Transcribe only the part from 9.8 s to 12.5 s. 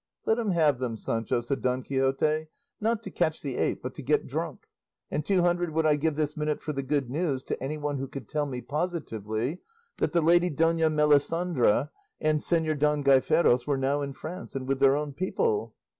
that the lady Dona Melisandra and